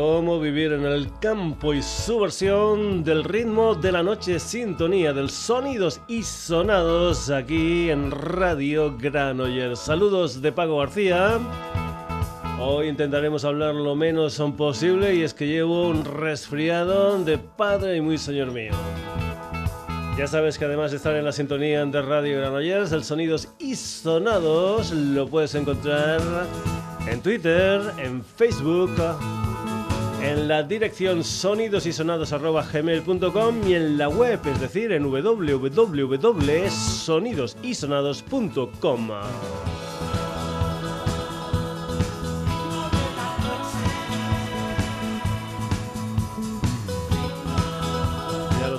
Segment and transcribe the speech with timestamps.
[0.00, 5.28] Cómo vivir en el campo y su versión del ritmo de la noche, sintonía del
[5.28, 9.80] sonidos y sonados aquí en Radio Granollers.
[9.80, 11.40] Saludos de Pago García.
[12.60, 18.00] Hoy intentaremos hablar lo menos posible y es que llevo un resfriado de padre y
[18.00, 18.70] muy señor mío.
[20.16, 23.74] Ya sabes que además de estar en la sintonía de Radio Granollers, el Sonidos y
[23.74, 26.20] Sonados lo puedes encontrar
[27.10, 28.92] en Twitter, en Facebook
[30.22, 35.04] en la dirección sonidosysonados.gmail.com y en la web, es decir, en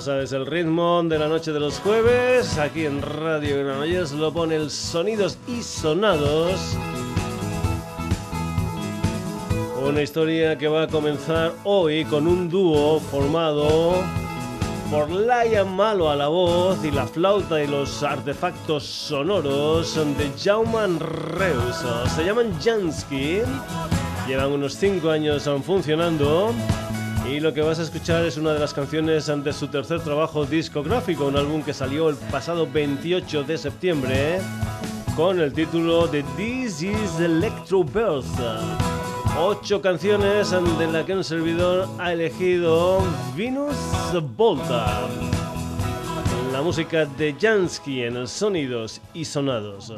[0.00, 4.56] sabes, el ritmo de la noche de los jueves, aquí en Radio Granollers lo pone
[4.56, 6.58] el Sonidos y Sonados
[9.90, 13.94] una historia que va a comenzar hoy con un dúo formado
[14.88, 21.00] por Lion Malo a la voz y la flauta y los artefactos sonoros de Jauman
[21.00, 21.84] Reus.
[22.14, 23.40] Se llaman Jansky,
[24.28, 26.52] llevan unos 5 años funcionando
[27.28, 30.46] y lo que vas a escuchar es una de las canciones de su tercer trabajo
[30.46, 34.38] discográfico, un álbum que salió el pasado 28 de septiembre
[35.16, 38.99] con el título de This is Electro Birth
[39.38, 43.02] ocho canciones de las que un servidor ha elegido
[43.36, 43.76] Venus
[44.36, 45.08] Volta.
[46.52, 49.92] La música de Jansky en sonidos y sonados.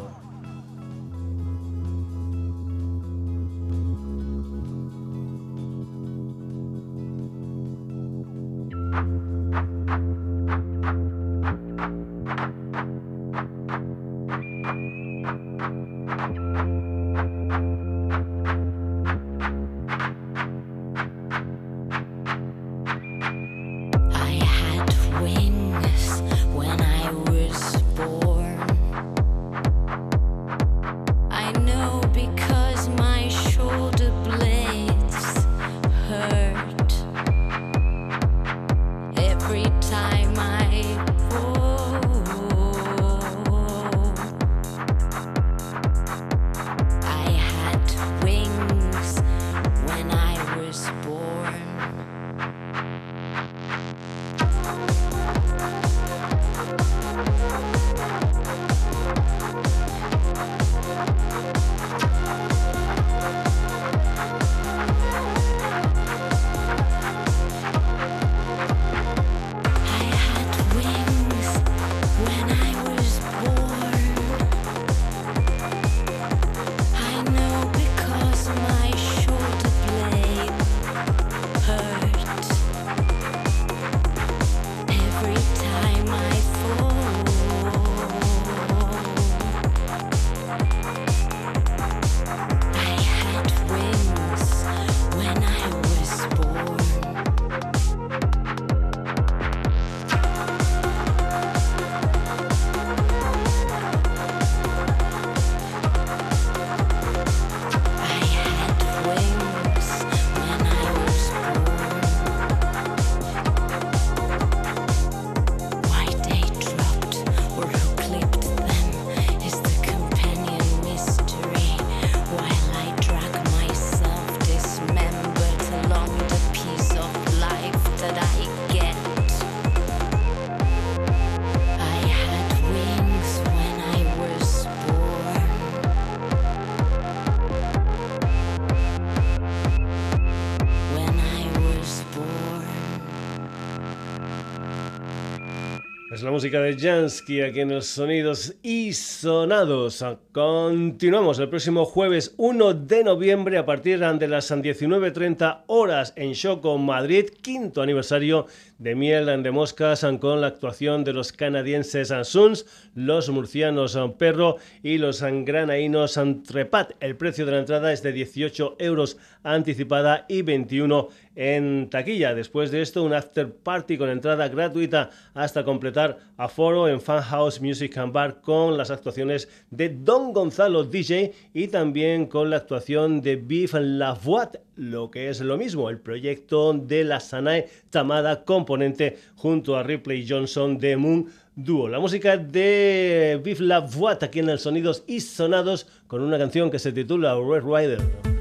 [146.22, 150.04] La música de Jansky aquí en los sonidos y sonados.
[150.30, 156.78] Continuamos el próximo jueves 1 de noviembre a partir de las 19.30 horas en Choco,
[156.78, 158.46] Madrid, quinto aniversario
[158.78, 164.98] de Miel de Moscas con la actuación de los canadienses Suns, los murcianos Perro y
[164.98, 166.92] los granaínos Trepat.
[167.00, 172.34] El precio de la entrada es de 18 euros anticipada y 21 en taquilla.
[172.34, 177.61] Después de esto, un after party con entrada gratuita hasta completar aforo en Fan House
[177.61, 183.20] Music and Bar con las actuaciones de Don Gonzalo DJ y también con la actuación
[183.20, 189.19] de Beef Lavoie, lo que es lo mismo, el proyecto de la Sanae Tamada componente
[189.37, 191.88] junto a Ripley Johnson de Moon Duo.
[191.88, 196.79] La música de Beef Lavoie aquí en el Sonidos y Sonados con una canción que
[196.79, 198.31] se titula Red Rider.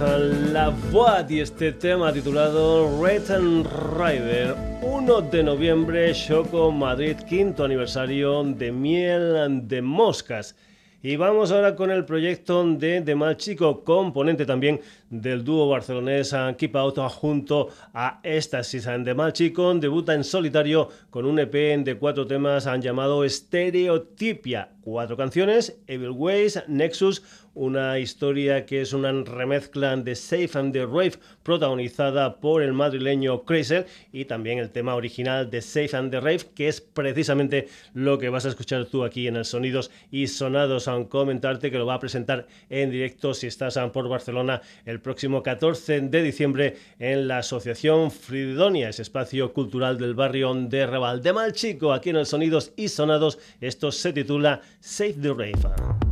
[0.00, 3.66] Steve Lavoie y este tema titulado Red and
[3.98, 4.56] Rider.
[4.80, 10.56] 1 de noviembre, Choco Madrid, quinto aniversario de Miel de Moscas.
[11.02, 14.80] Y vamos ahora con el proyecto de The Mal Chico, componente también
[15.10, 18.88] del dúo barcelonés Keep Out junto a Estasis.
[19.04, 21.52] The Mal Chico debuta en solitario con un EP
[21.84, 24.70] de cuatro temas llamado Stereotipia.
[24.82, 27.22] Cuatro canciones, Evil Ways, Nexus,
[27.54, 33.44] una historia que es una remezcla de Safe and the Rave protagonizada por el madrileño
[33.44, 38.18] Chrysler y también el tema original de Safe and the Rave que es precisamente lo
[38.18, 41.86] que vas a escuchar tú aquí en el Sonidos y Sonados a comentarte que lo
[41.86, 47.28] va a presentar en directo si estás por Barcelona el próximo 14 de diciembre en
[47.28, 52.26] la Asociación Fridonia, ese espacio cultural del barrio de Raval de Malchico aquí en el
[52.26, 53.38] Sonidos y Sonados.
[53.60, 56.09] Esto se titula Save the Rave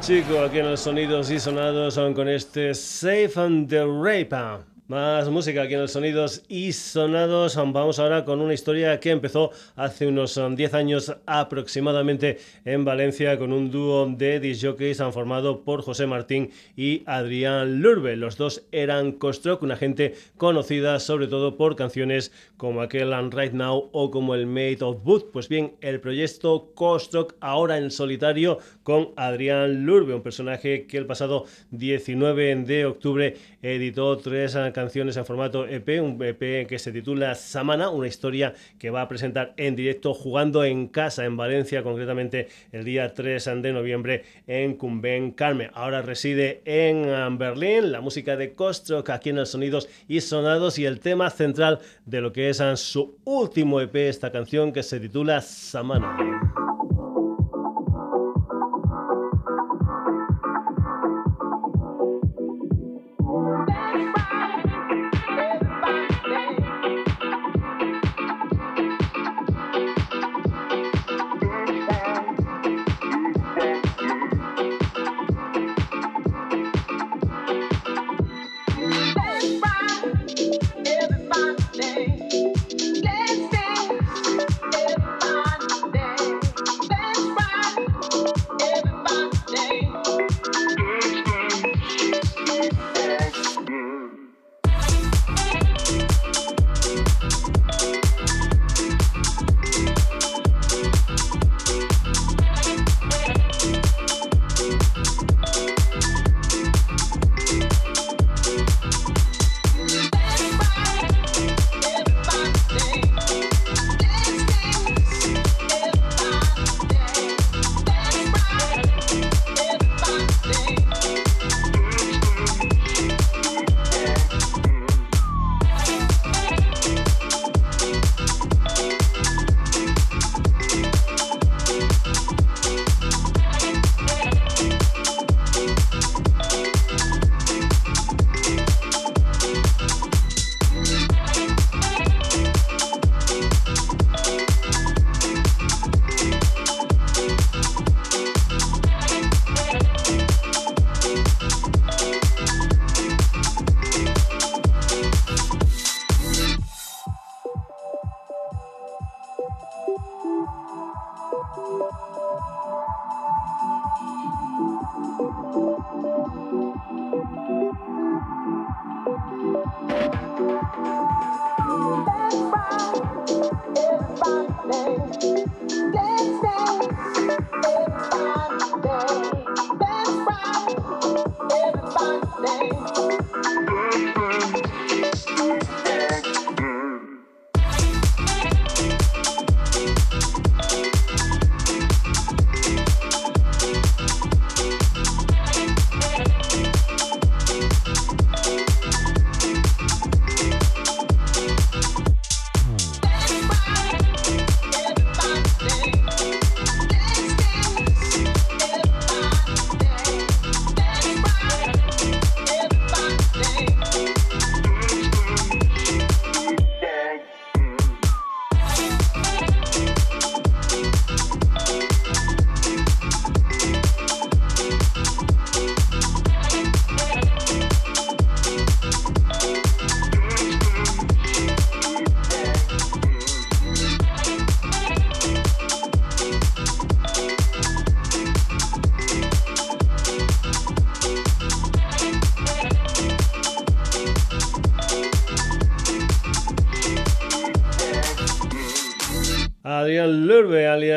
[0.00, 4.71] chico aquí en los sonidos y sonados son con este Safe and the Rape.
[4.92, 7.56] Más música aquí en los sonidos y sonados.
[7.56, 13.38] Vamos ahora con una historia que empezó hace unos 10 um, años aproximadamente en Valencia
[13.38, 18.16] con un dúo de disjockeys formado por José Martín y Adrián Lurbe.
[18.16, 23.54] Los dos eran Costrock, una gente conocida sobre todo por canciones como aquel And Right
[23.54, 25.30] Now o como el Made of Wood.
[25.32, 31.06] Pues bien, el proyecto Costrock ahora en solitario con Adrián Lurbe, un personaje que el
[31.06, 36.90] pasado 19 de octubre editó tres canciones canciones en formato EP, un EP que se
[36.90, 41.84] titula Samana, una historia que va a presentar en directo jugando en casa en Valencia,
[41.84, 45.70] concretamente el día 3 de noviembre en Cumben Carme.
[45.72, 50.80] Ahora reside en um, Berlín, la música de Kostrock aquí en el Sonidos y Sonados
[50.80, 54.82] y el tema central de lo que es um, su último EP, esta canción que
[54.82, 56.71] se titula Samana.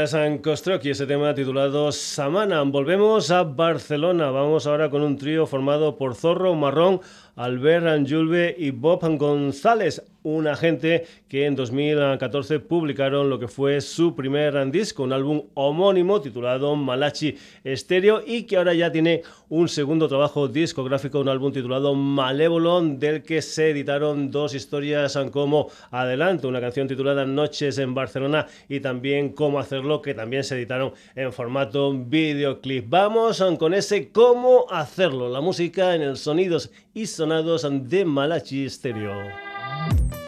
[0.08, 2.62] San Kostrock y ese tema titulado Samana.
[2.62, 4.30] Volvemos a Barcelona.
[4.30, 7.02] Vamos ahora con un trío formado por Zorro Marrón,
[7.36, 14.16] Albert Anjulve y Bob González una gente que en 2014 publicaron lo que fue su
[14.16, 20.08] primer disco, un álbum homónimo titulado Malachi Stereo y que ahora ya tiene un segundo
[20.08, 26.60] trabajo discográfico, un álbum titulado Malévolon, del que se editaron dos historias como Adelanto, una
[26.60, 31.94] canción titulada Noches en Barcelona y también Cómo hacerlo, que también se editaron en formato
[31.94, 32.86] videoclip.
[32.90, 39.55] Vamos con ese Cómo hacerlo, la música en el sonidos y sonados de Malachi Stereo.
[39.86, 40.25] Al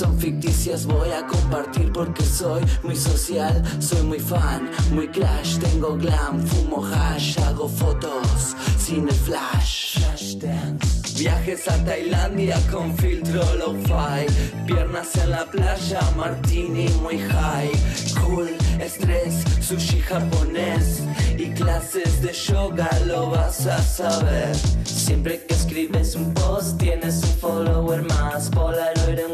[0.00, 5.94] son ficticias voy a compartir porque soy muy social, soy muy fan, muy clash, tengo
[5.98, 9.98] glam, fumo hash, hago fotos sin el flash.
[11.18, 14.24] Viajes a Tailandia con filtro lo-fi,
[14.66, 17.70] piernas en la playa, martini muy high,
[18.22, 18.48] cool,
[18.80, 21.02] estrés, sushi japonés
[21.36, 24.56] y clases de yoga lo vas a saber.
[24.84, 29.29] Siempre que escribes un post tienes un follower más, Polaroid en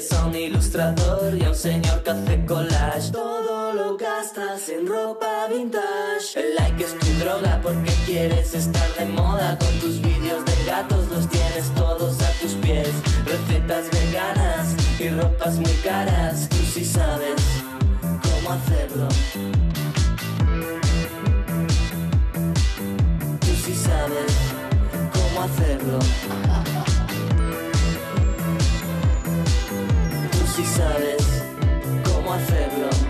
[0.00, 3.10] Sigues a un ilustrador y a un señor que hace collage.
[3.12, 6.36] Todo lo gastas en ropa vintage.
[6.36, 11.06] El like es tu droga porque quieres estar de moda con tus vídeos de gatos,
[11.08, 12.88] los tienes todos a tus pies.
[13.26, 17.42] Recetas veganas y ropas muy caras, tú sí sabes
[18.00, 19.08] cómo hacerlo.
[23.40, 24.32] Tú sí sabes
[25.12, 26.79] cómo hacerlo.
[32.04, 33.09] Cómo hacerlo.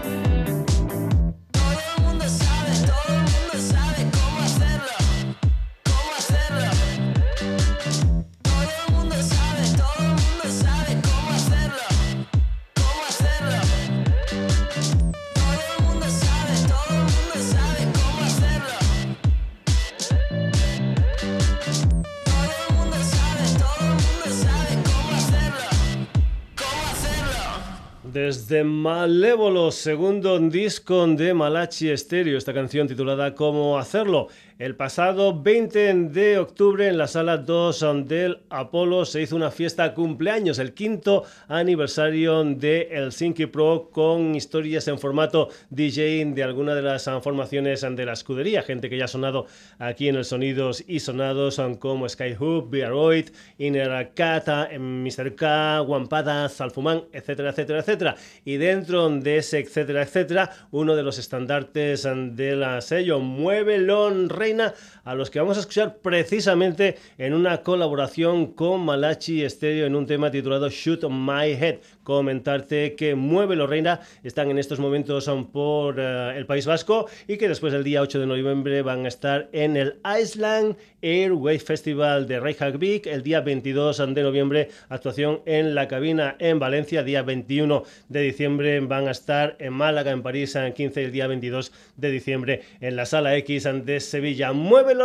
[28.13, 34.27] Desde Malévolo, segundo disco de Malachi Stereo, esta canción titulada Cómo hacerlo.
[34.61, 39.95] El pasado 20 de octubre en la sala 2 del Apolo se hizo una fiesta
[39.95, 46.83] cumpleaños, el quinto aniversario de Helsinki Pro con historias en formato DJ de alguna de
[46.83, 49.47] las formaciones de la escudería, gente que ya ha sonado
[49.79, 55.37] aquí en el Sonidos y Sonados como Skyhook, Bearoid, Inner Kata, Mr.
[55.37, 58.17] K, Wampada, Salfumán, etcétera, etcétera, etcétera.
[58.45, 64.50] Y dentro de ese etcétera, etcétera, uno de los estandartes de la sello, Muevelón Rey
[64.51, 64.75] China.
[65.11, 70.07] A los que vamos a escuchar precisamente en una colaboración con Malachi Stereo en un
[70.07, 71.79] tema titulado Shoot My Head.
[72.05, 77.39] Comentarte que Mueve lo Reina están en estos momentos por eh, el País Vasco y
[77.39, 82.29] que después del día 8 de noviembre van a estar en el Iceland Airway Festival
[82.29, 83.07] de Reykjavik.
[83.07, 87.03] El día 22 de noviembre, actuación en la cabina en Valencia.
[87.03, 91.13] Día 21 de diciembre van a estar en Málaga, en París, en 15 y el
[91.13, 94.53] día 22 de diciembre en la Sala X de Sevilla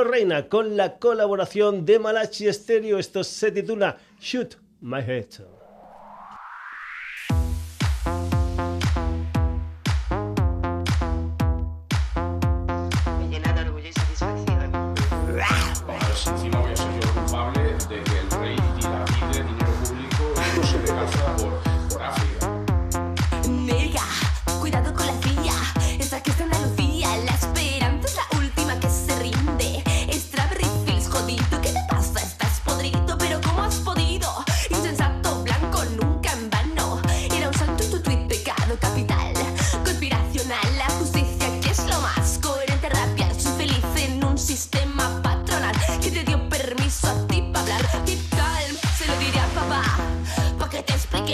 [0.04, 3.00] Reina con la colaboración de Malachi Stereo.
[3.00, 5.55] Esto se titula Shoot My Head.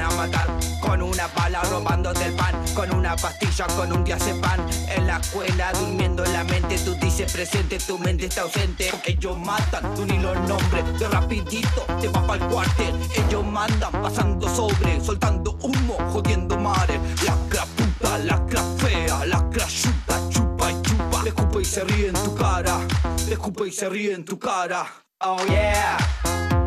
[0.00, 0.48] a matar
[0.80, 4.04] con una bala robándote el pan, con una pastilla, con un
[4.40, 8.90] pan En la escuela durmiendo en la mente, tú dices presente, tu mente está ausente.
[9.04, 12.94] Ellos matan, tú ni los nombres, de rapidito te vas para el cuartel.
[13.26, 17.00] Ellos mandan pasando sobre, soltando humo, jodiendo mares.
[17.24, 18.38] La puta, la
[18.78, 21.22] fea, la chupa, chupa y chupa.
[21.22, 22.78] Le y se ríe en tu cara,
[23.26, 24.86] le escupe y se ríe en tu cara.
[25.20, 26.61] Oh yeah.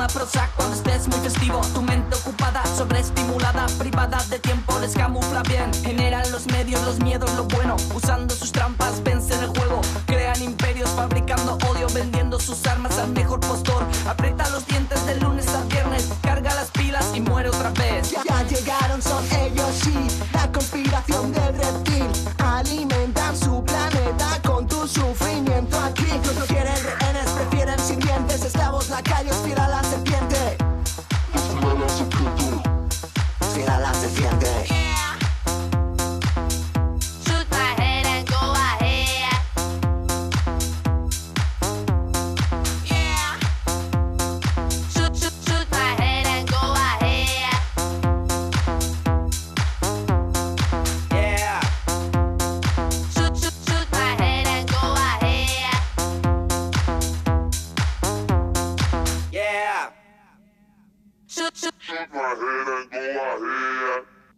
[0.00, 1.60] Toma Prozac cuando estés muy festivo.
[1.74, 5.70] Tu mente ocupada, sobreestimulada, privada de tiempo, les camufla bien.
[5.74, 7.76] Generan los medios, los miedos, lo bueno.
[7.94, 9.82] Usando sus trampas, vencen el juego.
[10.06, 13.84] Crean imperios, fabricando odio, vendiendo sus armas al mejor postor.
[14.08, 18.10] Aprieta los dientes de lunes a viernes, carga las pilas y muere otra vez.
[18.10, 20.19] Ya, ya llegaron, son ellos, sí.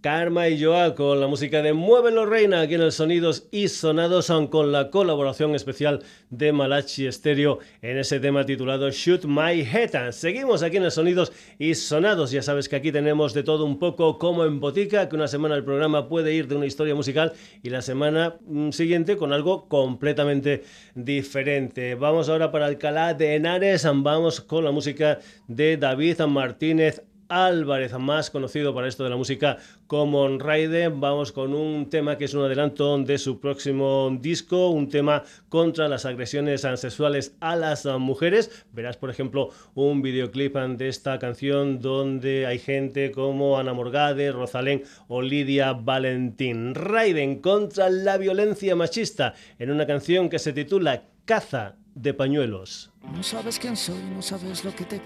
[0.02, 4.26] Karma y Joa con la música de Muévelo Reina aquí en el Sonidos y Sonados
[4.26, 10.10] son con la colaboración especial de Malachi Stereo en ese tema titulado Shoot My Head.
[10.10, 12.32] Seguimos aquí en el Sonidos y Sonados.
[12.32, 15.54] Ya sabes que aquí tenemos de todo un poco como en botica, que una semana
[15.54, 19.68] el programa puede ir de una historia musical y la semana mm, siguiente con algo
[19.68, 20.64] completamente
[20.96, 21.94] diferente.
[21.94, 28.30] Vamos ahora para Alcalá de Henares, vamos con la música de David Martínez Álvarez, más
[28.30, 30.88] conocido para esto de la música como Raide.
[30.88, 35.88] Vamos con un tema que es un adelanto de su próximo disco, un tema contra
[35.88, 38.64] las agresiones sexuales a las mujeres.
[38.72, 44.82] Verás, por ejemplo, un videoclip de esta canción donde hay gente como Ana Morgade, Rosalén
[45.08, 46.74] o Lidia Valentín.
[46.74, 52.90] Raiden contra la violencia machista en una canción que se titula Caza de pañuelos.
[53.14, 55.00] No sabes quién soy, no sabes lo que te.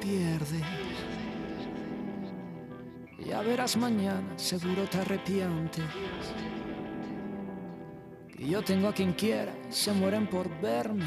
[3.27, 5.85] Ya verás mañana, seguro te arrepientes.
[8.39, 11.07] Y yo tengo a quien quiera, se mueren por verme.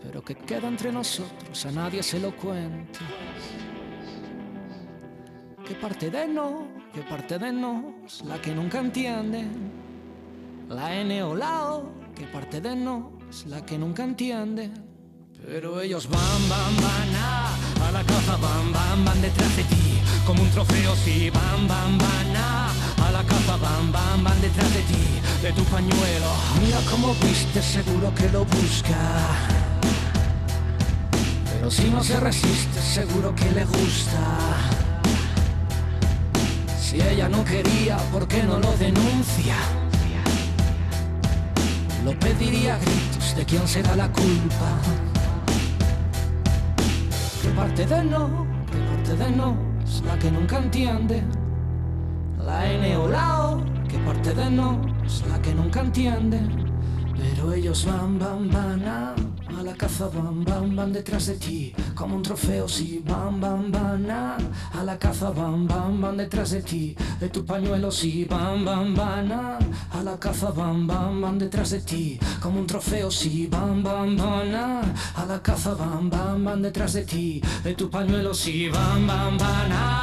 [0.00, 3.00] Pero que queda entre nosotros, a nadie se lo cuente.
[5.66, 6.68] ¿Qué parte de no?
[6.94, 8.22] ¿Qué parte de nos?
[8.24, 9.72] La que nunca entienden.
[10.68, 13.46] La N o la O, ¿qué parte de nos?
[13.46, 14.74] La que nunca entienden.
[15.44, 19.87] Pero ellos van, van, van a, a la caza, van, van, van detrás de ti.
[20.28, 24.82] Como un trofeo, sí, van, van, van a, la caza, van, van, van detrás de
[24.82, 26.30] ti, de tu pañuelo.
[26.62, 28.98] Mira cómo viste, seguro que lo busca.
[31.50, 34.20] Pero si no se resiste, seguro que le gusta.
[36.78, 39.56] Si ella no quería, ¿por qué no lo denuncia?
[42.04, 44.76] Lo pediría a gritos de quién será la culpa
[47.56, 51.22] parte de no, qué parte de no es la que nunca entiende.
[52.44, 56.40] La N o la O, qué parte de no es la que nunca entiende.
[57.16, 59.37] Pero ellos van, van, van
[59.68, 64.10] la caza van, van, van detrás de ti, como un trofeo, sí, van, van, van
[64.10, 64.36] a,
[64.72, 68.94] a la caza van, van, van detrás de ti, de tu pañuelo, sí, van, van,
[68.94, 69.58] van a,
[69.92, 74.16] a la caza van, van, van detrás de ti, como un trofeo, sí, van, van,
[74.16, 74.80] van a,
[75.16, 79.36] a la caza van, van, van detrás de ti, de tu pañuelo, sí, van, van,
[79.36, 79.97] van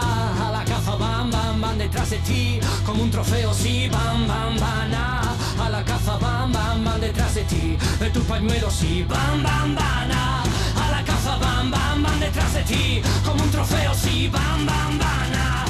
[1.85, 5.21] detrás de ti, como un trofeo, sí, van, van, van a,
[5.63, 9.75] a la caza van, van, van detrás de ti, de tu pañuelo, sí, van, van,
[9.75, 10.43] van a,
[10.89, 15.33] la caza, van, van, van detrás de ti, como un trofeo, sí, van, van, van
[15.35, 15.65] a,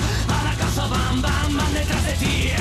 [0.48, 2.52] la caza, van, van, van detrás de ti.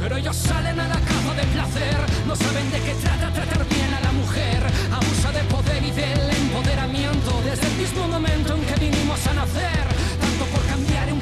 [0.00, 3.92] Pero ellos salen a la caza de placer, no saben de qué trata tratar bien
[3.92, 8.76] a la mujer, abusa de poder y del empoderamiento desde el mismo momento en que
[8.80, 9.84] vinimos a nacer,
[10.22, 11.20] tanto por cambiar y aún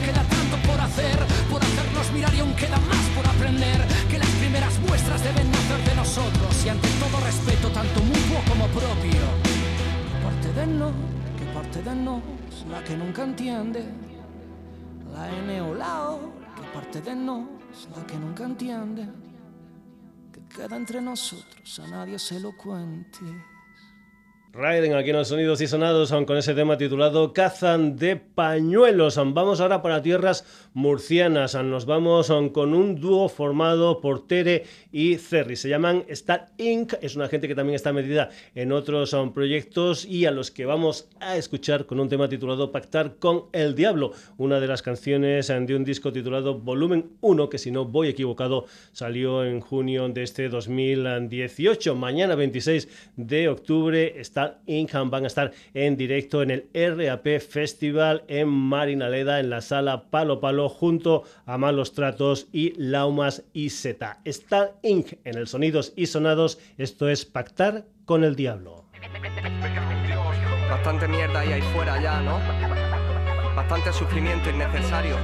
[2.61, 7.25] queda más por aprender, que las primeras muestras deben nacer de nosotros y ante todo
[7.25, 9.25] respeto, tanto mutuo como propio.
[10.11, 10.93] ¿Qué parte de no,
[11.39, 13.83] que parte de no es la que nunca entiende,
[15.11, 19.09] la N o la O, que parte de no es la que nunca entiende,
[20.31, 23.25] que queda entre nosotros, a nadie se lo cuente.
[24.53, 29.15] Raiden aquí en los sonidos y sonados con ese tema titulado Cazan de pañuelos.
[29.15, 30.45] Vamos ahora para tierras
[30.75, 31.55] murcianas.
[31.55, 35.55] Nos vamos con un dúo formado por Tere y Cerri.
[35.55, 36.95] Se llaman Star Inc.
[37.01, 41.09] Es una gente que también está metida en otros proyectos y a los que vamos
[41.21, 44.15] a escuchar con un tema titulado Pactar con el Diablo.
[44.37, 48.67] Una de las canciones de un disco titulado Volumen 1 que si no voy equivocado
[48.91, 51.95] salió en junio de este 2018.
[51.95, 58.25] Mañana 26 de octubre está Ingham van a estar en directo en el RAP Festival
[58.29, 64.21] en Marinaleda, en la sala Palo Palo, junto a Malos Tratos y Laumas y Zeta.
[64.25, 65.15] Está Inc.
[65.25, 66.59] en el Sonidos y Sonados.
[66.79, 68.87] Esto es Pactar con el Diablo.
[70.69, 72.39] Bastante mierda ahí, ahí fuera ya, ¿no?
[73.55, 75.17] Bastante sufrimiento innecesario.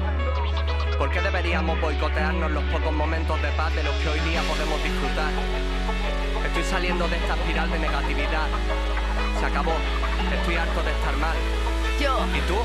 [0.99, 4.83] ¿Por qué deberíamos boicotearnos los pocos momentos de paz de los que hoy día podemos
[4.83, 5.33] disfrutar?
[6.47, 8.49] Estoy saliendo de esta espiral de negatividad
[9.39, 9.75] se acabó.
[10.33, 11.37] Estoy harto de estar mal.
[12.01, 12.19] Yo.
[12.35, 12.57] ¿Y tú?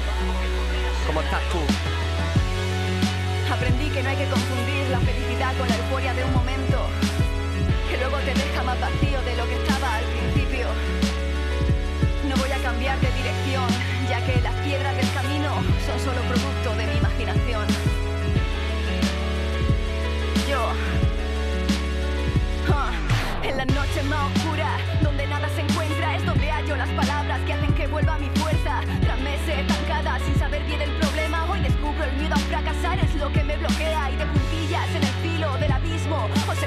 [1.07, 1.59] ¿Cómo estás tú?
[3.51, 6.87] Aprendí que no hay que confundir la felicidad con la euforia de un momento,
[7.89, 10.67] que luego te deja más vacío de lo que estaba al principio.
[12.29, 13.67] No voy a cambiar de dirección,
[14.09, 15.51] ya que las piedras del camino
[15.85, 17.67] son solo producto de mi imaginación.
[20.49, 20.71] Yo.
[22.71, 22.91] Ah,
[23.43, 24.50] en las noches más oscuras,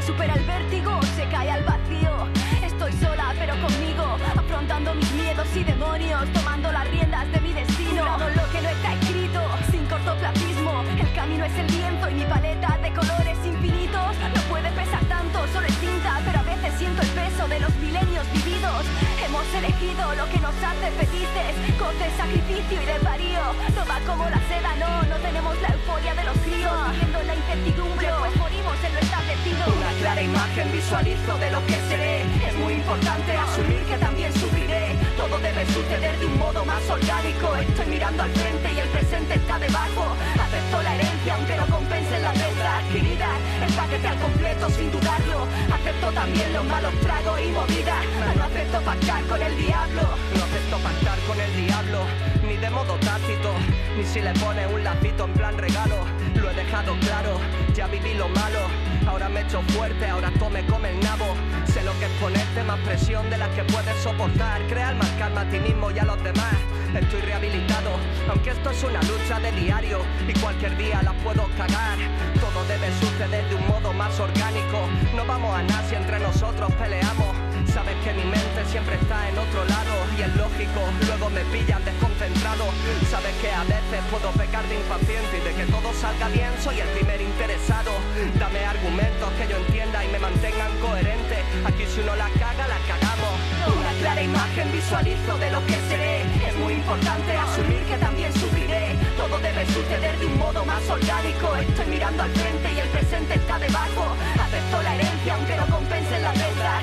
[0.07, 2.29] supera el vértigo se cae al vacío.
[2.63, 4.05] Estoy sola, pero conmigo,
[4.37, 8.03] afrontando mis miedos y demonios, tomando las riendas de mi destino.
[8.03, 9.41] Jurando lo que no está escrito,
[9.71, 10.85] sin cortoplacismo.
[10.99, 15.47] El camino es el lienzo y mi paleta de colores infinitos no puede pesar tanto,
[15.53, 18.85] solo es tinta, pero a veces siento el peso de los milenios vividos.
[19.25, 23.41] Hemos elegido lo que nos hace felices, coste, sacrificio y desvarío.
[23.75, 27.27] No va como la seda, no, no tenemos la euforia de los críos, viviendo en
[27.27, 28.35] la incertidumbre, pues
[28.75, 32.22] Una clara imagen visualizo de lo que seré.
[32.49, 34.97] Es muy importante asumir que también sufriré.
[35.16, 37.55] Todo debe suceder de un modo más orgánico.
[37.57, 40.16] Estoy mirando al frente y el presente está debajo.
[40.41, 43.29] Acepto la herencia aunque no compense la deuda adquirida.
[43.66, 45.47] El paquete al completo sin dudarlo.
[45.72, 48.05] Acepto también los malos tragos y movidas.
[48.37, 50.03] No acepto pactar con el diablo.
[50.37, 52.01] No acepto pactar con el diablo,
[52.47, 53.53] ni de modo tácito,
[53.97, 56.24] ni si le pone un lacito en plan regalo.
[56.45, 57.41] Lo he dejado claro,
[57.75, 58.61] ya viví lo malo.
[59.07, 61.25] Ahora me echo fuerte, ahora todo me come el nabo.
[61.65, 64.61] Sé lo que es ponerte más presión de la que puedes soportar.
[64.67, 66.55] Crear más calma a ti mismo y a los demás.
[66.95, 67.93] Estoy rehabilitado,
[68.29, 71.97] aunque esto es una lucha de diario y cualquier día la puedo cagar.
[72.39, 74.87] Todo debe suceder de un modo más orgánico.
[75.17, 77.44] No vamos a nada si entre nosotros peleamos.
[77.75, 80.79] Sabes que mi mente siempre está en otro lado y es lógico,
[81.11, 82.70] luego me pillan desconcentrado.
[83.11, 86.79] Sabes que a veces puedo pecar de impaciente y de que todo salga bien soy
[86.79, 87.91] el primer interesado.
[88.39, 91.43] Dame argumentos que yo entienda y me mantengan coherente.
[91.66, 93.35] Aquí si uno la caga, la cagamos.
[93.66, 96.22] Una clara imagen visualizo de lo que seré.
[96.47, 98.95] Es muy importante asumir que también sufriré.
[99.18, 101.57] Todo debe suceder de un modo más orgánico.
[101.57, 104.14] Estoy mirando al frente y el presente está debajo.
[104.39, 106.83] Acepto la herencia aunque no compense la deuda.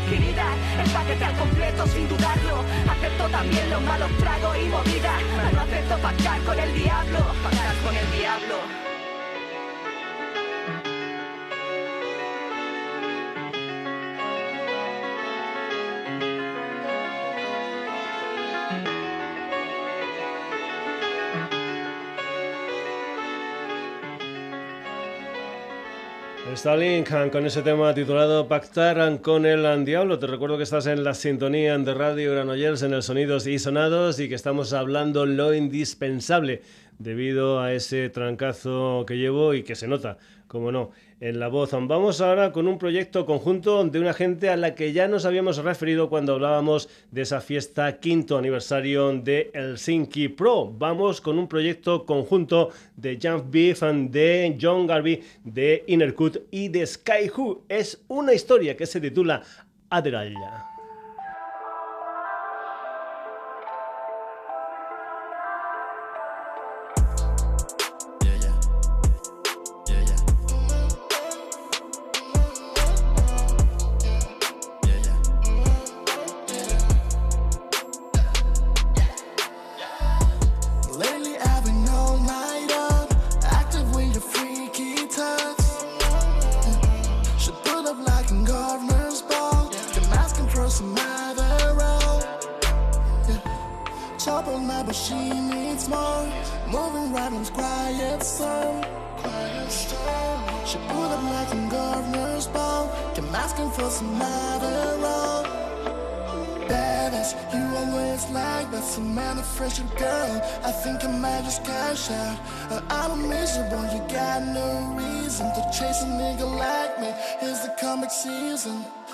[0.82, 2.64] El paquete al completo sin dudarlo.
[2.90, 5.22] Acepto también los malos tragos y movidas.
[5.54, 7.20] No acepto pactar con el diablo.
[7.44, 8.81] Pactar con el diablo.
[26.62, 30.20] Stalin con ese tema titulado Pactar con el Diablo.
[30.20, 34.20] Te recuerdo que estás en la sintonía de Radio Granollers en el Sonidos y Sonados
[34.20, 36.62] y que estamos hablando lo indispensable
[37.00, 40.92] debido a ese trancazo que llevo y que se nota, como no,
[41.22, 41.72] en la voz.
[41.72, 45.58] Vamos ahora con un proyecto conjunto de una gente a la que ya nos habíamos
[45.58, 50.74] referido cuando hablábamos de esa fiesta quinto aniversario de Helsinki Pro.
[50.78, 56.86] Vamos con un proyecto conjunto de Jump Beef, de John Garvey, de Innercut y de
[56.86, 57.66] Sky Who.
[57.70, 59.44] Es una historia que se titula
[59.90, 60.71] Adderall.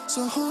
[0.07, 0.46] So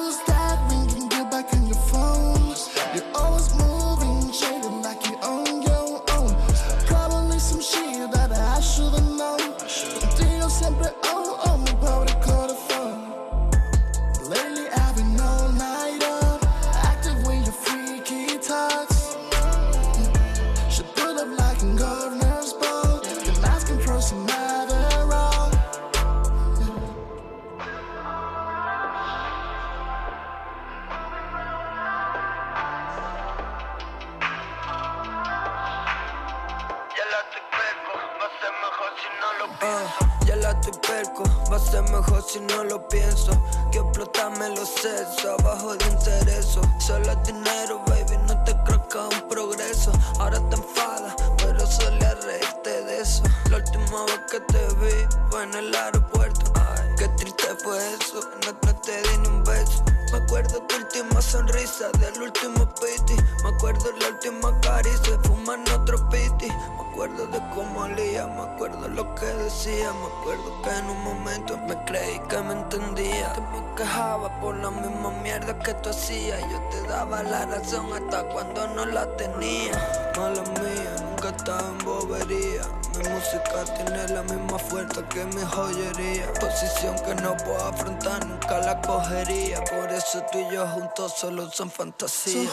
[75.66, 76.40] que tú hacías.
[76.48, 79.72] Yo te daba la razón hasta cuando no la tenía.
[80.16, 82.62] Mala mía, nunca estaba en bobería.
[82.96, 86.32] Mi música tiene la misma fuerza que mi joyería.
[86.34, 89.60] Posición que no puedo afrontar, nunca la cogería.
[89.64, 92.52] Por eso tú y yo juntos solo son fantasías.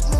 [0.00, 0.19] So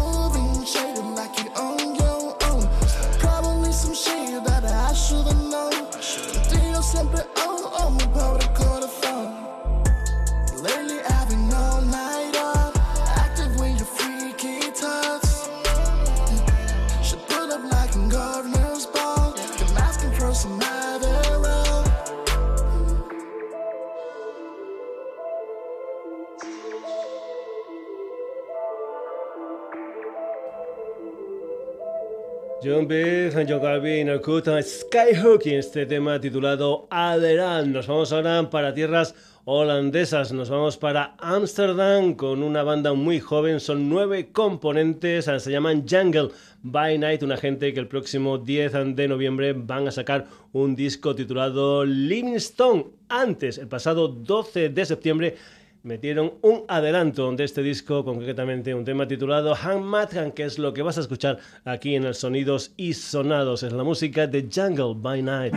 [32.71, 37.73] canción de Sancho Calvin, el Skyhook y este tema titulado Aderal.
[37.73, 39.12] Nos vamos ahora para tierras
[39.45, 40.31] holandesas.
[40.31, 43.59] Nos vamos para Ámsterdam con una banda muy joven.
[43.59, 45.25] Son nueve componentes.
[45.25, 46.29] Se llaman Jungle
[46.62, 51.16] by Night, una gente que el próximo 10 de noviembre van a sacar un disco
[51.16, 52.87] titulado Livingstone.
[53.09, 55.37] Antes, el pasado 12 de septiembre,
[55.83, 60.72] metieron un adelanto de este disco, concretamente un tema titulado Han Matran, que es lo
[60.72, 63.62] que vas a escuchar aquí en el Sonidos y Sonados.
[63.62, 65.55] Es la música de Jungle by Night.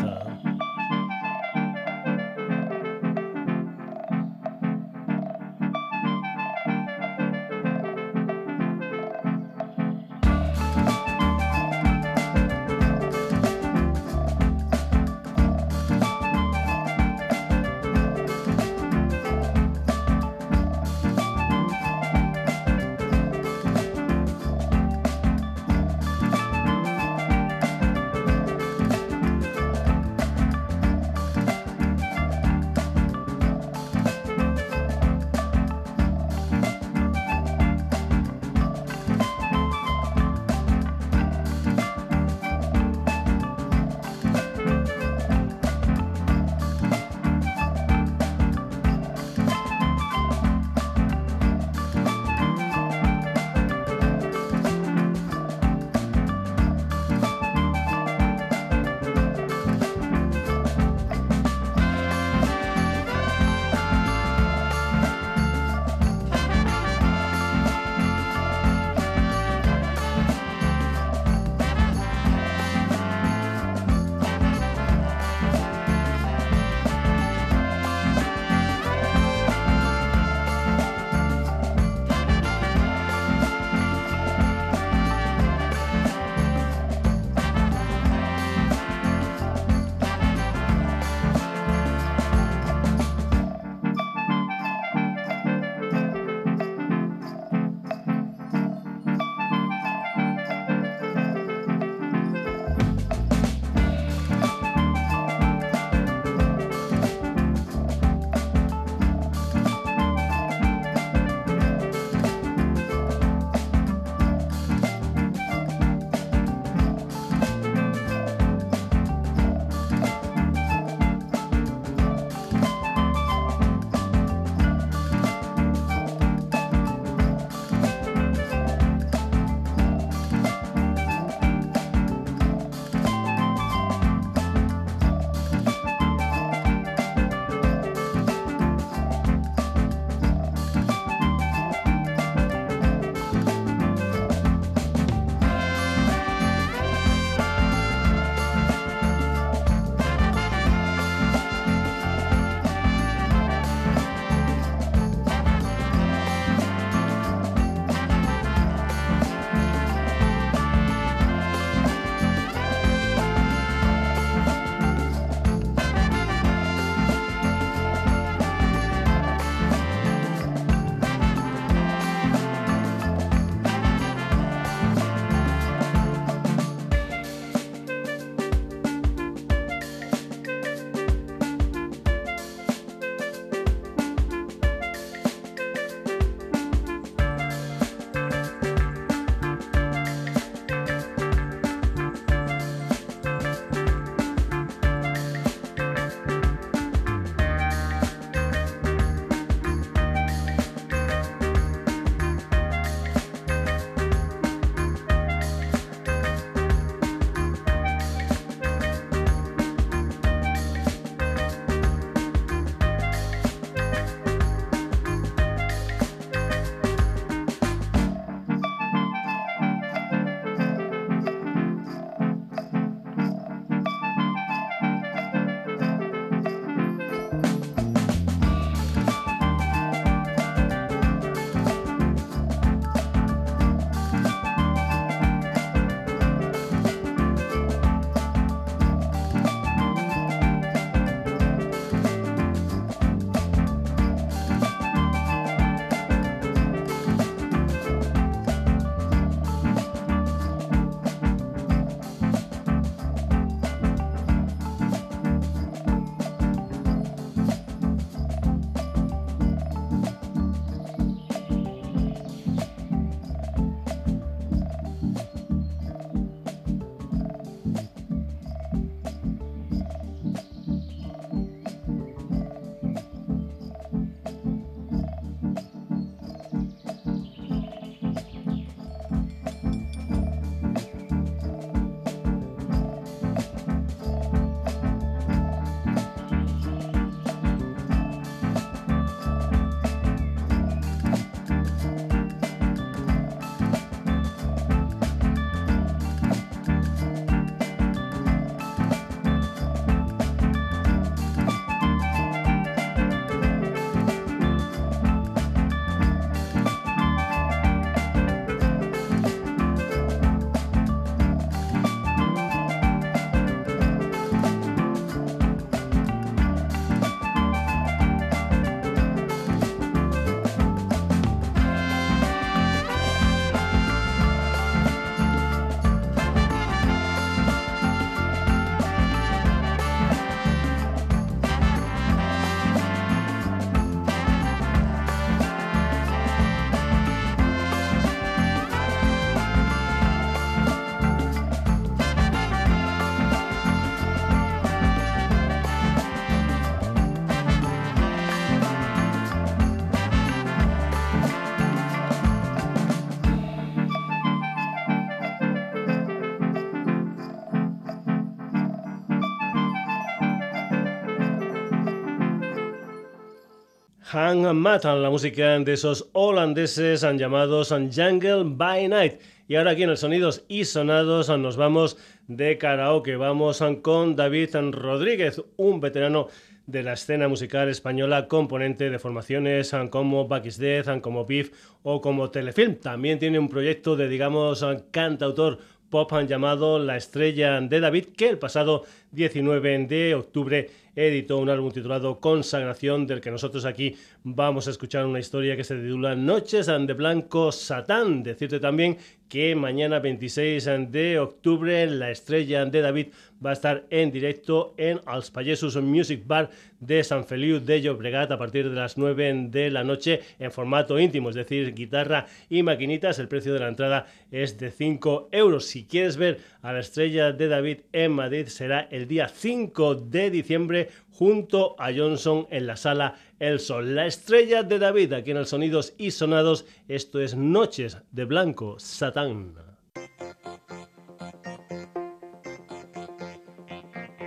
[364.14, 369.14] Hang Matan, la música de esos holandeses han llamados Jungle by Night.
[369.48, 371.98] Y ahora aquí en el Sonidos y Sonados nos vamos
[372.28, 373.16] de karaoke.
[373.16, 376.28] Vamos con David Rodríguez, un veterano
[376.68, 381.52] de la escena musical española, componente de formaciones como Back Death, como Beef
[381.82, 382.76] o como Telefilm.
[382.76, 385.58] También tiene un proyecto de, digamos, cantautor
[385.94, 391.72] pop llamado La Estrella de David, que el pasado 19 de octubre editó un álbum
[391.72, 396.66] titulado Consagración, del que nosotros aquí vamos a escuchar una historia que se titula Noches
[396.66, 398.24] de Blanco Satán.
[398.24, 398.98] Decirte también
[399.34, 403.08] que mañana 26 de octubre la estrella de David
[403.44, 408.30] va a estar en directo en Als Payesus Music Bar de San Feliu de Llobregat
[408.32, 412.62] a partir de las 9 de la noche en formato íntimo, es decir, guitarra y
[412.62, 413.18] maquinitas.
[413.18, 415.66] El precio de la entrada es de 5 euros.
[415.66, 420.30] Si quieres ver a la estrella de David en Madrid será el día 5 de
[420.30, 423.96] diciembre junto a Johnson en la sala El Sol.
[423.96, 426.66] La estrella de David aquí en el Sonidos y Sonados.
[426.88, 429.56] Esto es Noches de Blanco Satán.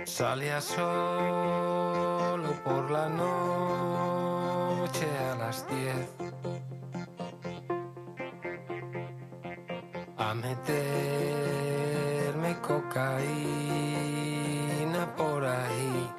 [0.05, 6.09] Salía solo por la noche a las diez
[10.17, 10.67] a meterme
[12.61, 13.27] cocaína
[15.15, 16.16] por ahí.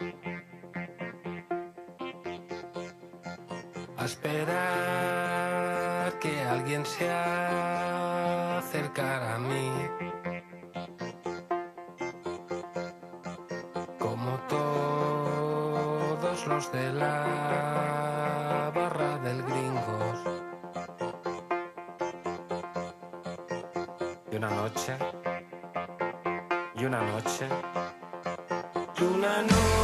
[4.08, 4.58] Esperar
[6.18, 7.10] que alguien se
[8.58, 9.70] acercara a mí.
[16.72, 20.18] de la barra del gringos.
[24.32, 24.96] Y una noche,
[26.74, 27.48] y una noche,
[28.98, 29.77] y una noche.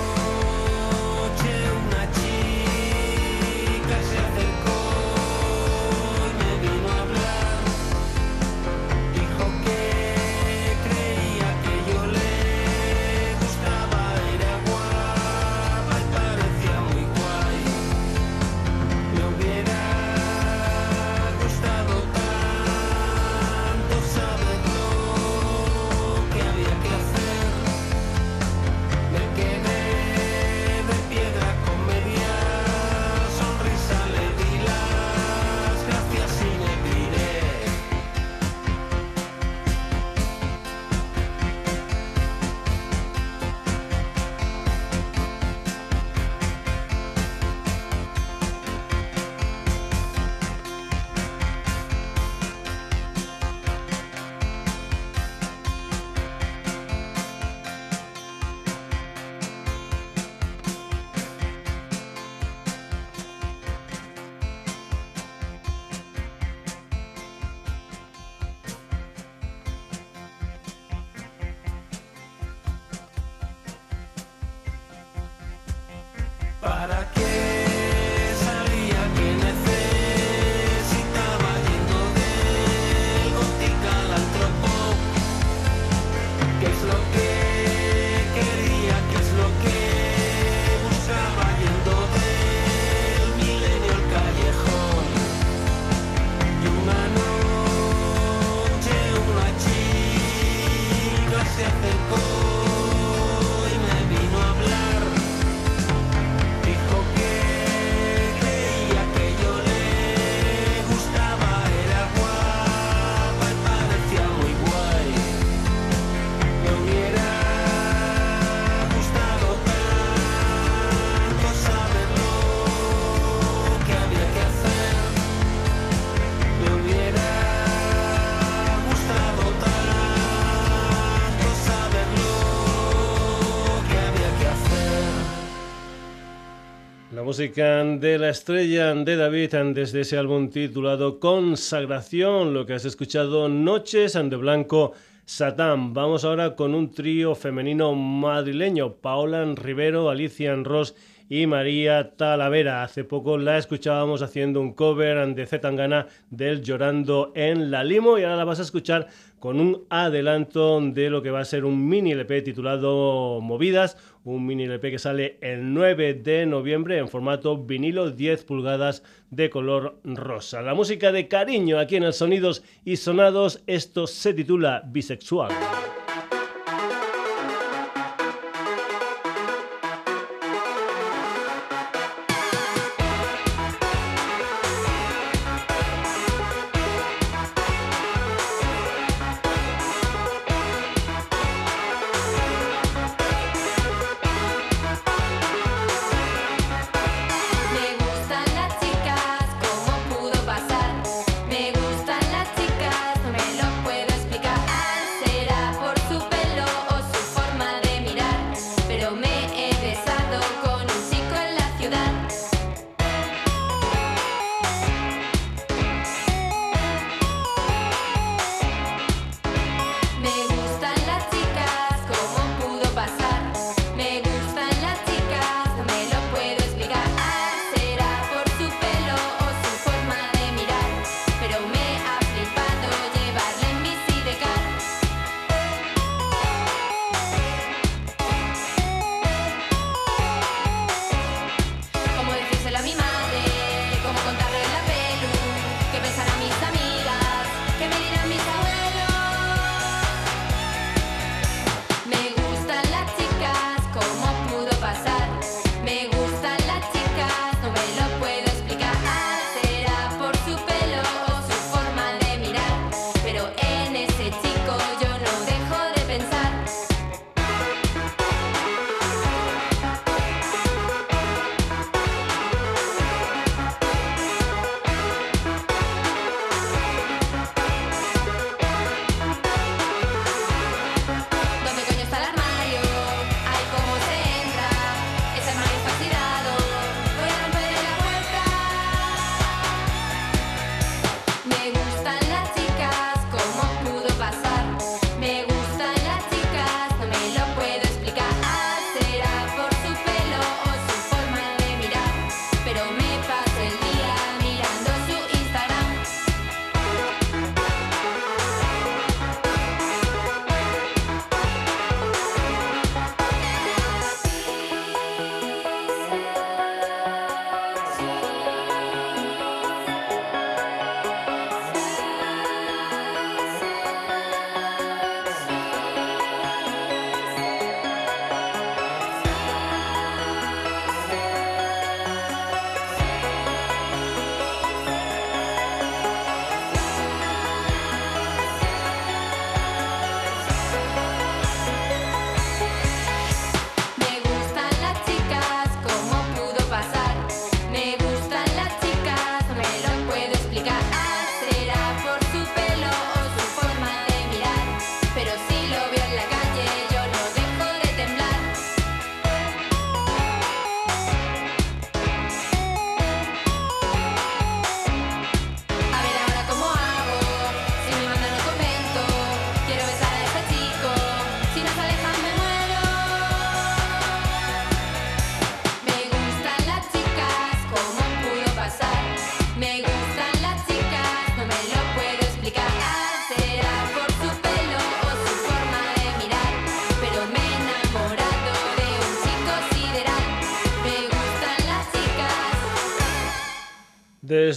[137.35, 143.49] Música de la estrella de David desde ese álbum titulado Consagración, lo que has escuchado
[143.49, 144.93] Noches de Blanco
[145.25, 145.93] Satán.
[145.95, 150.95] Vamos ahora con un trío femenino madrileño, Paola Rivero, Alicia Ross
[151.29, 152.85] y María Talavera.
[152.85, 158.23] Hace poco la escuchábamos haciendo un cover de Zetangana del Llorando en la Limo y
[158.23, 159.09] ahora la vas a escuchar
[159.41, 164.47] con un adelanto de lo que va a ser un mini LP titulado Movidas, un
[164.47, 170.01] mini LP que sale el 9 de noviembre en formato vinilo 10 pulgadas de color
[170.05, 170.63] rosa.
[170.63, 175.53] La música de cariño aquí en el Sonidos y Sonados, esto se titula Bisexual.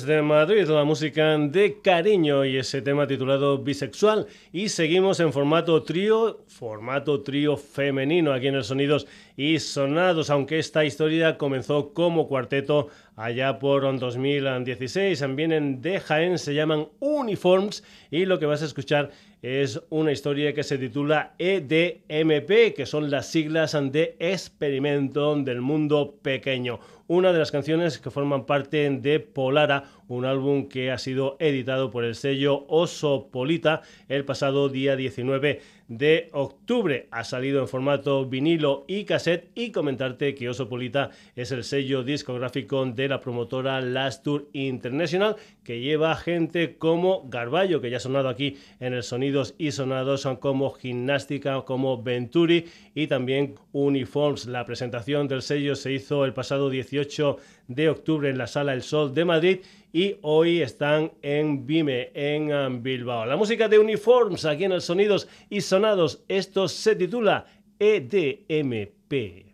[0.08, 4.26] Desde Madrid, la música de cariño y ese tema titulado bisexual.
[4.54, 9.06] Y seguimos en formato trío, formato trío femenino aquí en el Sonidos
[9.36, 12.88] y Sonados, aunque esta historia comenzó como cuarteto
[13.18, 15.36] allá por 2016.
[15.36, 20.54] Vienen de Jaén, se llaman Uniforms y lo que vas a escuchar es una historia
[20.54, 27.40] que se titula EDMP, que son las siglas de Experimento del Mundo Pequeño una de
[27.40, 32.16] las canciones que forman parte de Polara, un álbum que ha sido editado por el
[32.16, 37.08] sello Oso Polita el pasado día 19 de octubre.
[37.12, 42.86] Ha salido en formato vinilo y cassette y comentarte que Osopolita es el sello discográfico
[42.86, 48.30] de la promotora Last Tour International que lleva gente como Garballo, que ya ha sonado
[48.30, 54.46] aquí en el Sonidos y Sonados, son como Gimnástica, como Venturi y también Uniforms.
[54.46, 57.57] La presentación del sello se hizo el pasado 18 de
[57.90, 59.60] octubre en la Sala El Sol de Madrid
[59.94, 63.26] y hoy están en Vime, en um, Bilbao.
[63.26, 67.46] La música de Uniforms aquí en el Sonidos y Sonados, esto se titula
[67.80, 69.47] EDMP.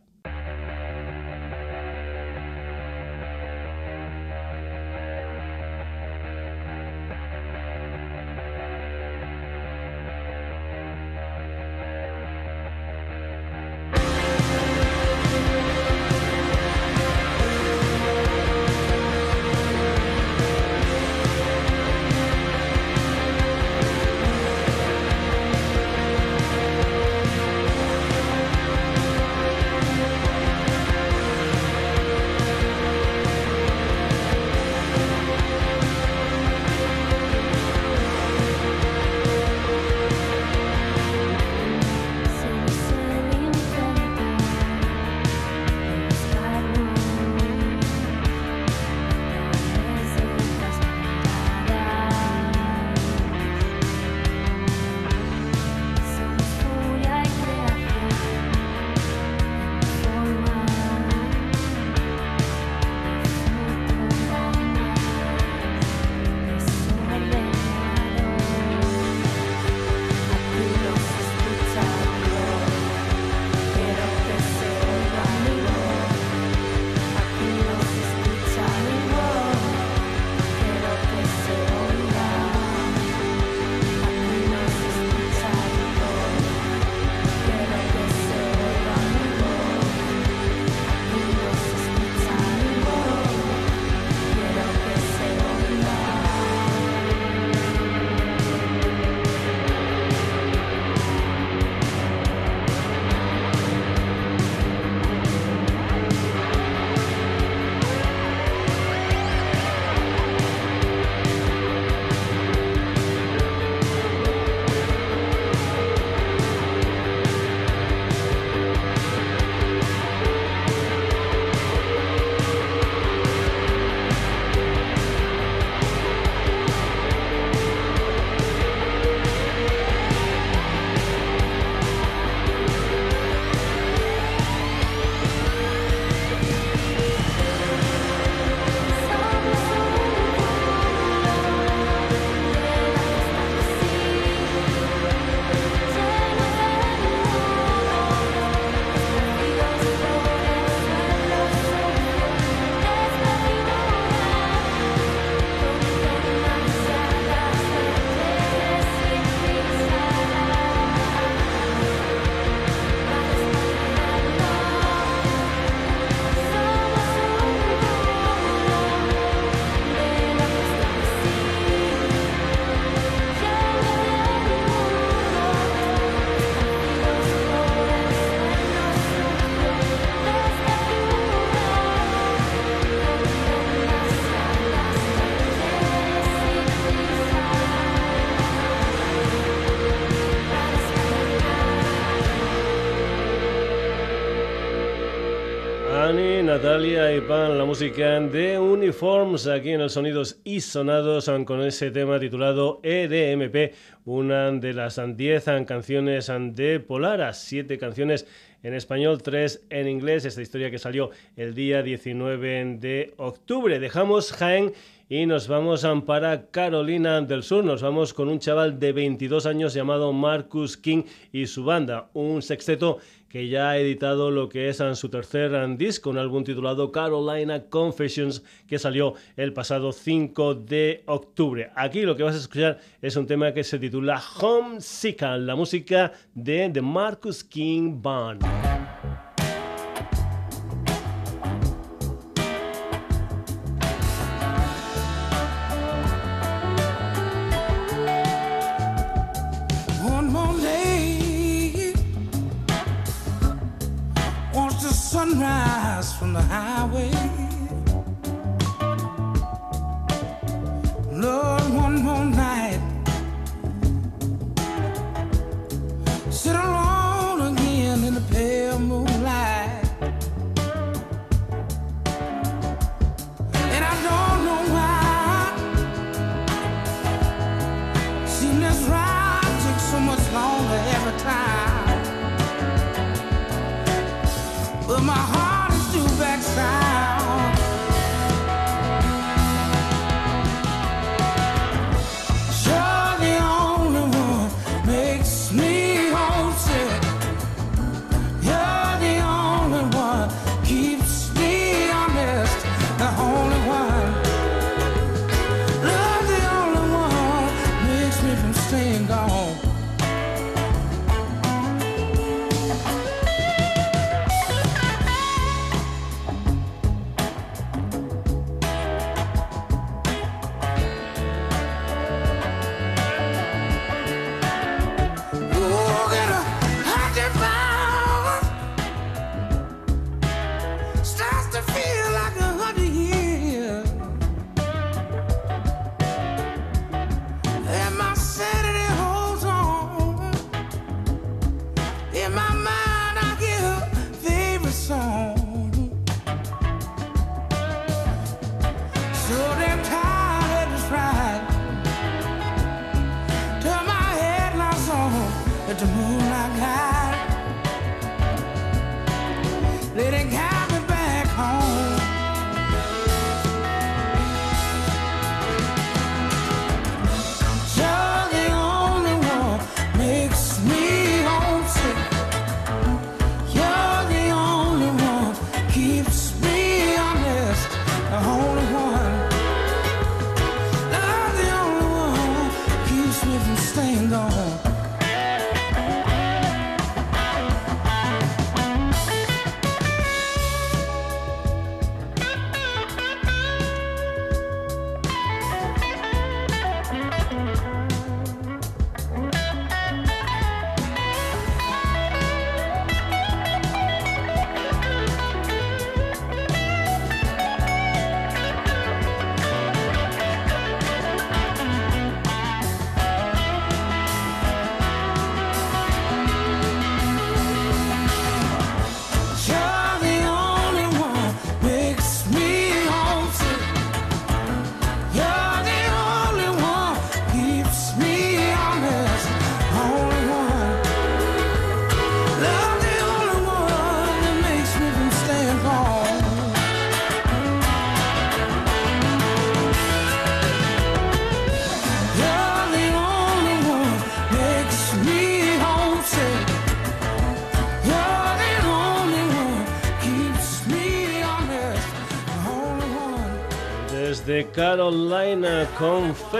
[197.13, 203.71] La música de Uniforms aquí en el Sonidos y Sonados con ese tema titulado EDMP,
[204.05, 208.25] una de las 10 canciones de Polara, siete canciones
[208.63, 210.25] en español, tres en inglés.
[210.25, 213.79] Esta historia que salió el día 19 de octubre.
[213.79, 214.73] Dejamos Jaén
[215.07, 217.63] y nos vamos para Carolina del Sur.
[217.63, 222.41] Nos vamos con un chaval de 22 años llamado Marcus King y su banda, un
[222.41, 222.97] sexteto
[223.33, 228.43] que ya ha editado lo que es su tercer disco, un álbum titulado Carolina Confessions,
[228.67, 231.71] que salió el pasado 5 de octubre.
[231.75, 236.11] Aquí lo que vas a escuchar es un tema que se titula Homesick, la música
[236.35, 238.72] de The Marcus King Band.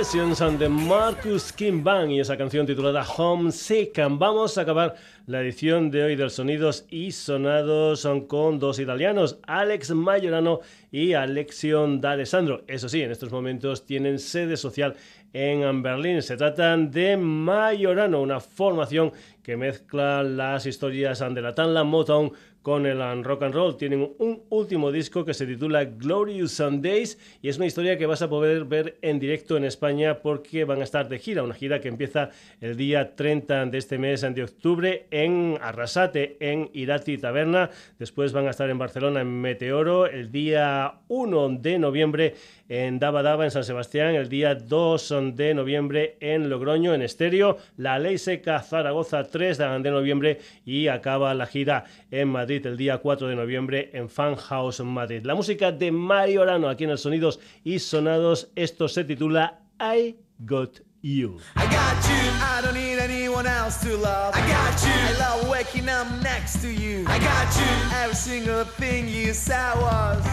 [0.04, 3.98] Confessions and the Marcus King Band y esa canción titulada Homesick.
[4.10, 4.96] Vamos a acabar
[5.28, 10.60] la edición de hoy de Sonidos y Sonados con dos italianos, Alex Majorano
[10.92, 12.66] y Alexion D'Alessandro.
[12.68, 14.98] Eso sí, en estos momentos tienen sede social
[15.32, 16.22] en Berlín.
[16.22, 22.34] Se tratan de Majorano, una formación que mezcla las historias de la Tanla Motown
[22.64, 23.78] con el rock and roll.
[23.78, 28.22] Tienen un último disco que se titula Glorious Sundays y es una historia que vas
[28.22, 31.82] a poder ver en directo en España porque van a estar de gira, una gira
[31.82, 32.30] que empieza
[32.62, 37.70] el día 30 de este mes de octubre en Arrasate, en Irati Taberna.
[38.00, 42.36] Después van a estar en Barcelona en Meteoro el día 1 de noviembre
[42.70, 47.58] en Daba Daba en San Sebastián, el día 2 de noviembre en Logroño en Estéreo,
[47.78, 52.98] La Ley Seca Zaragoza 3 de noviembre y acaba la gira en Madrid el día
[52.98, 55.26] 4 de noviembre en Fan House Madrid.
[55.26, 60.16] La música de Mario Orano aquí en el Sonidos y Sonados, esto se titula I
[60.40, 61.38] Got You.
[61.58, 64.34] I got you, I don't need anyone else to love.
[64.34, 67.04] I got you, I love waking up next to you.
[67.08, 70.24] I got you, every single thing you said was.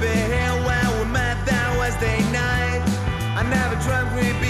[0.00, 2.80] Be here when we met that Wednesday night?
[3.36, 4.49] I never dreamt we'd be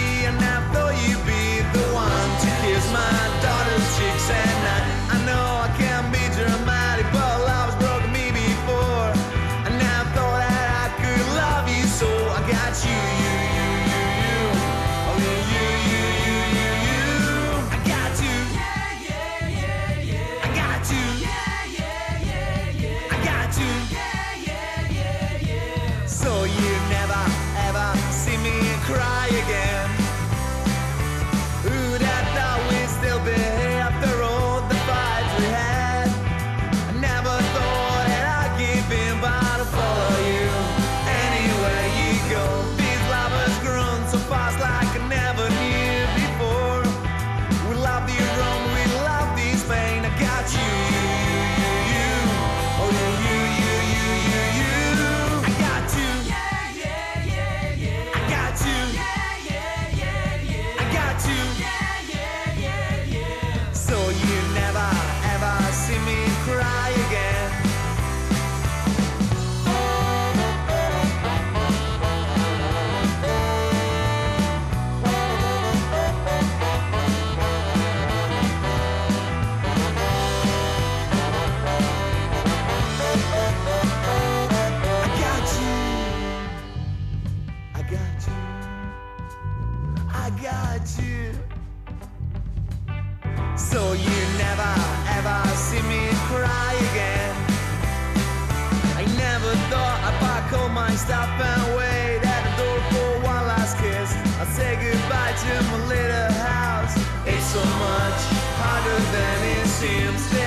[109.81, 110.40] seems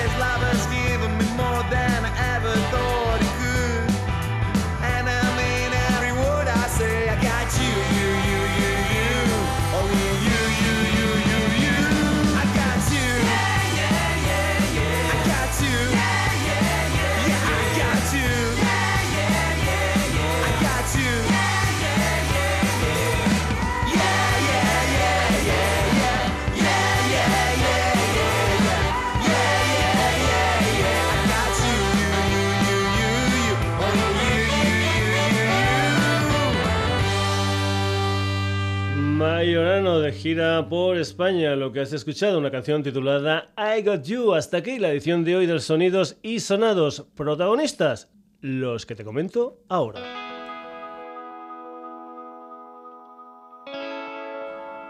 [40.24, 44.32] gira por España, lo que has escuchado, una canción titulada I Got You.
[44.32, 47.04] Hasta aquí la edición de hoy del Sonidos y Sonados.
[47.14, 48.10] Protagonistas,
[48.40, 50.00] los que te comento ahora.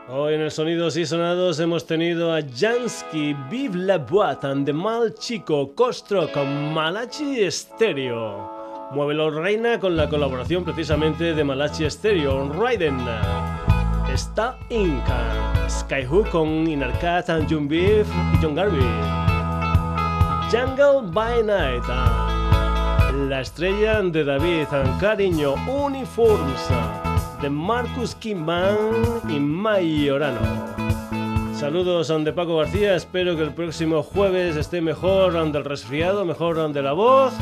[0.09, 4.73] Hoy en el Sonidos y Sonados hemos tenido a Jansky, Vive la Boîte, and The
[4.73, 8.89] Mal Chico, Costro con Malachi Stereo.
[8.93, 12.99] Muévelo Reina con la colaboración precisamente de Malachi Stereo, Raiden
[14.15, 18.81] está Inca, Skyhook con Inarcat, John Beef y John Garvey.
[20.53, 21.83] Jungle by Night,
[23.29, 24.69] La estrella de David,
[25.01, 26.69] Cariño Uniforms,
[27.43, 28.77] de Marcus Kimban
[29.29, 30.39] y Mayorano.
[31.59, 36.83] Saludos de Paco García, espero que el próximo jueves esté mejor del resfriado, mejor de
[36.83, 37.35] la voz.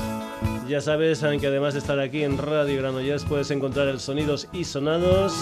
[0.66, 4.64] Ya sabes que además de estar aquí en Radio Granollers puedes encontrar el sonidos y
[4.64, 5.34] sonados